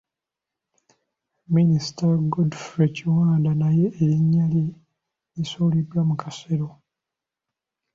[1.55, 4.65] Minisita Godfrey Kiwanda naye erinnya lye
[5.33, 6.67] lisuuliddwa mu kasero.